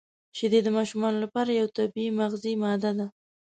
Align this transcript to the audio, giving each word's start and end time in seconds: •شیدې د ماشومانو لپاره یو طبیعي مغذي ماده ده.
•شیدې 0.37 0.59
د 0.63 0.67
ماشومانو 0.77 1.17
لپاره 1.25 1.49
یو 1.59 1.67
طبیعي 1.77 2.11
مغذي 2.19 2.53
ماده 2.63 2.91
ده. 2.97 3.07